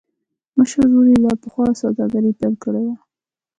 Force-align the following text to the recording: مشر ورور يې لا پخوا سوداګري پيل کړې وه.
مشر 0.57 0.79
ورور 0.87 1.05
يې 1.11 1.17
لا 1.23 1.33
پخوا 1.43 1.67
سوداګري 1.81 2.31
پيل 2.39 2.53
کړې 2.63 2.81
وه. 2.87 2.95